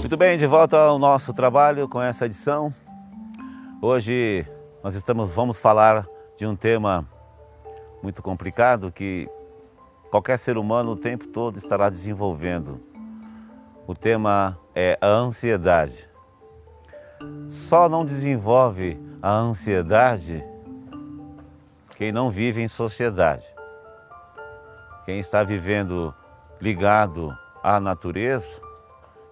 [0.00, 2.72] Muito bem, de volta ao nosso trabalho com essa edição.
[3.82, 4.46] Hoje
[4.82, 6.06] nós estamos vamos falar
[6.38, 7.06] de um tema
[8.02, 9.28] muito complicado que
[10.10, 12.80] qualquer ser humano o tempo todo estará desenvolvendo.
[13.86, 16.08] O tema é a ansiedade.
[17.46, 20.42] Só não desenvolve a ansiedade
[21.96, 23.46] quem não vive em sociedade.
[25.04, 26.14] Quem está vivendo
[26.58, 28.69] ligado à natureza,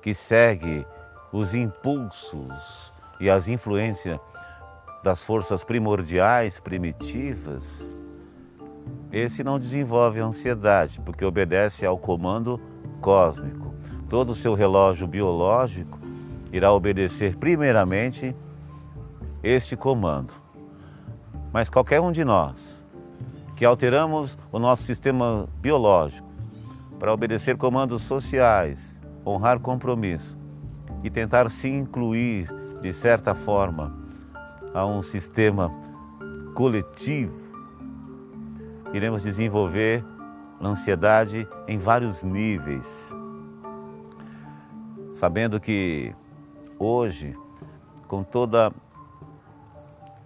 [0.03, 0.87] que segue
[1.33, 4.19] os impulsos e as influências
[5.03, 7.93] das forças primordiais, primitivas,
[9.11, 12.61] esse não desenvolve ansiedade, porque obedece ao comando
[13.01, 13.75] cósmico.
[14.09, 15.99] Todo o seu relógio biológico
[16.53, 18.37] irá obedecer primeiramente
[19.43, 20.33] este comando.
[21.53, 22.85] Mas qualquer um de nós
[23.57, 26.29] que alteramos o nosso sistema biológico
[26.99, 30.39] para obedecer comandos sociais, honrar compromisso
[31.03, 32.49] e tentar se incluir
[32.81, 33.97] de certa forma
[34.75, 35.71] a um sistema
[36.55, 37.37] coletivo,
[38.93, 40.05] iremos desenvolver
[40.61, 43.17] ansiedade em vários níveis.
[45.15, 46.15] Sabendo que
[46.79, 47.37] hoje,
[48.07, 48.73] com toda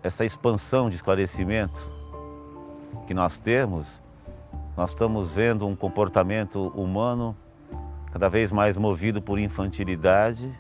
[0.02, 1.90] essa expansão de esclarecimento
[3.06, 4.02] que nós temos,
[4.76, 7.36] nós estamos vendo um comportamento humano
[8.12, 10.52] cada vez mais movido por infantilidade,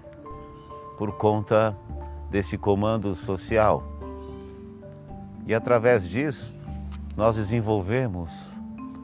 [0.96, 1.76] por conta
[2.30, 3.84] desse comando social.
[5.46, 6.54] E através disso,
[7.14, 8.50] nós desenvolvemos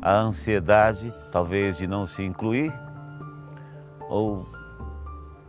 [0.00, 2.72] a ansiedade, talvez de não se incluir
[4.08, 4.46] ou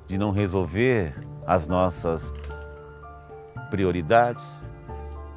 [0.06, 1.16] de não resolver
[1.48, 2.34] as nossas
[3.70, 4.60] prioridades,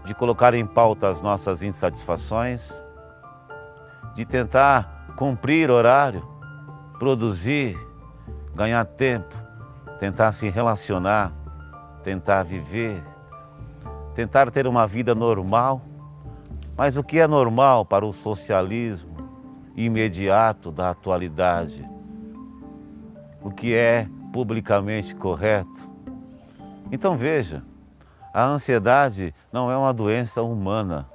[0.04, 2.82] de colocar em pauta as nossas insatisfações,
[4.14, 6.31] de tentar cumprir horário,
[7.02, 7.76] produzir,
[8.54, 9.34] ganhar tempo,
[9.98, 11.32] tentar se relacionar,
[12.04, 13.02] tentar viver,
[14.14, 15.82] tentar ter uma vida normal.
[16.76, 19.16] Mas o que é normal para o socialismo
[19.74, 21.84] imediato da atualidade?
[23.42, 25.90] O que é publicamente correto?
[26.92, 27.64] Então veja,
[28.32, 31.10] a ansiedade não é uma doença humana,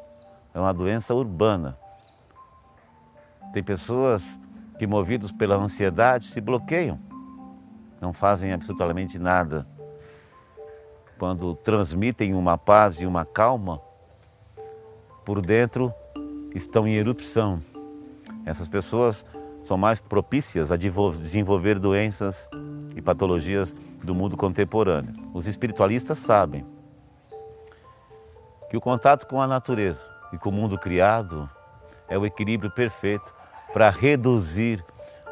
[0.54, 1.78] é uma doença urbana.
[3.54, 4.38] Tem pessoas
[4.78, 7.00] que, movidos pela ansiedade, se bloqueiam,
[8.00, 9.68] não fazem absolutamente nada.
[11.18, 13.82] Quando transmitem uma paz e uma calma,
[15.26, 15.94] por dentro
[16.54, 17.62] estão em erupção.
[18.46, 19.26] Essas pessoas
[19.64, 22.50] são mais propícias a desenvolver doenças
[22.96, 25.14] e patologias do mundo contemporâneo.
[25.34, 26.66] Os espiritualistas sabem
[28.70, 31.50] que o contato com a natureza e com o mundo criado
[32.08, 33.34] é o equilíbrio perfeito
[33.78, 34.84] para reduzir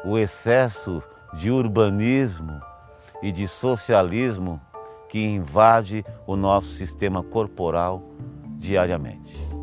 [0.04, 1.02] o excesso
[1.34, 2.62] de urbanismo
[3.20, 4.60] e de socialismo
[5.08, 8.00] que invade o nosso sistema corporal
[8.56, 9.55] diariamente.